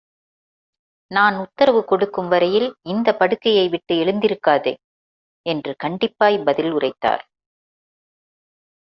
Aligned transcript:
நான் 1.11 1.35
உத்தரவு 1.35 1.85
கொடுக்கும் 1.85 2.27
வரையில் 2.27 2.77
இந்தப் 2.83 3.19
படுக்கையை 3.19 3.69
விட்டு 3.69 3.95
எழுந்திருக்காதே! 3.95 4.73
என்று 5.45 5.75
கண்டிப்பாய்ப் 5.83 6.43
பதில் 6.43 6.71
உரைத்தார். 6.71 7.23